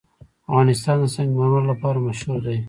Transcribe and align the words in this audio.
افغانستان 0.47 0.97
د 1.01 1.05
سنگ 1.15 1.29
مرمر 1.37 1.63
لپاره 1.71 2.03
مشهور 2.07 2.39
دی. 2.47 2.57